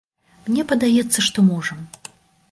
Мне 0.45 0.63
падаецца, 0.71 1.19
што 1.27 1.39
можам. 1.51 1.79